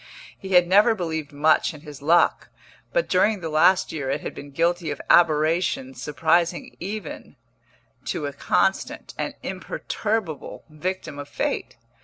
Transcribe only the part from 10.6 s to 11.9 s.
victim of fate.